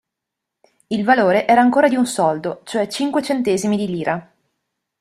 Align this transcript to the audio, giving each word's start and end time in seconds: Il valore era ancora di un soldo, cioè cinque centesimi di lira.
Il 0.87 1.03
valore 1.03 1.47
era 1.47 1.61
ancora 1.61 1.87
di 1.87 1.95
un 1.95 2.07
soldo, 2.07 2.61
cioè 2.63 2.87
cinque 2.87 3.21
centesimi 3.21 3.77
di 3.77 3.85
lira. 3.85 4.33